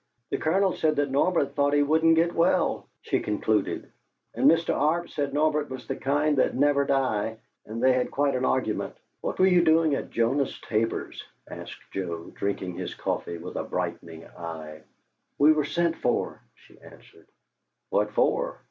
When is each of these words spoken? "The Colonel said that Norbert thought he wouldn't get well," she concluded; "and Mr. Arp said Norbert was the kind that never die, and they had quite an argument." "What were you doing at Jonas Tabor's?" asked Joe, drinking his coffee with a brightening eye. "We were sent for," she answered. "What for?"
"The 0.31 0.39
Colonel 0.39 0.73
said 0.73 0.95
that 0.95 1.11
Norbert 1.11 1.53
thought 1.53 1.75
he 1.75 1.83
wouldn't 1.83 2.15
get 2.15 2.33
well," 2.33 2.87
she 3.03 3.19
concluded; 3.19 3.91
"and 4.33 4.49
Mr. 4.49 4.73
Arp 4.75 5.11
said 5.11 5.31
Norbert 5.31 5.69
was 5.69 5.85
the 5.85 5.95
kind 5.95 6.39
that 6.39 6.55
never 6.55 6.85
die, 6.85 7.37
and 7.67 7.83
they 7.83 7.93
had 7.93 8.09
quite 8.09 8.33
an 8.33 8.43
argument." 8.43 8.95
"What 9.21 9.37
were 9.37 9.45
you 9.45 9.63
doing 9.63 9.93
at 9.93 10.09
Jonas 10.09 10.59
Tabor's?" 10.61 11.23
asked 11.47 11.77
Joe, 11.91 12.31
drinking 12.33 12.77
his 12.79 12.95
coffee 12.95 13.37
with 13.37 13.55
a 13.57 13.63
brightening 13.63 14.25
eye. 14.25 14.81
"We 15.37 15.53
were 15.53 15.65
sent 15.65 15.95
for," 15.95 16.41
she 16.55 16.79
answered. 16.81 17.27
"What 17.91 18.11
for?" 18.11 18.59